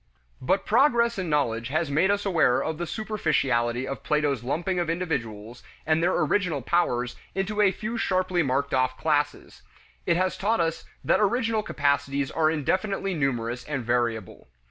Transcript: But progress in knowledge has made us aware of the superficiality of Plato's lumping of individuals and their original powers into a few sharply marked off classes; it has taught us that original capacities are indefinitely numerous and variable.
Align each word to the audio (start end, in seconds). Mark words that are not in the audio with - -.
But 0.41 0.65
progress 0.65 1.19
in 1.19 1.29
knowledge 1.29 1.67
has 1.67 1.91
made 1.91 2.09
us 2.09 2.25
aware 2.25 2.63
of 2.63 2.79
the 2.79 2.87
superficiality 2.87 3.87
of 3.87 4.01
Plato's 4.01 4.41
lumping 4.43 4.79
of 4.79 4.89
individuals 4.89 5.61
and 5.85 6.01
their 6.01 6.15
original 6.23 6.63
powers 6.63 7.15
into 7.35 7.61
a 7.61 7.71
few 7.71 7.99
sharply 7.99 8.41
marked 8.41 8.73
off 8.73 8.97
classes; 8.97 9.61
it 10.07 10.17
has 10.17 10.37
taught 10.39 10.59
us 10.59 10.85
that 11.03 11.19
original 11.21 11.61
capacities 11.61 12.31
are 12.31 12.49
indefinitely 12.49 13.13
numerous 13.13 13.63
and 13.63 13.85
variable. 13.85 14.47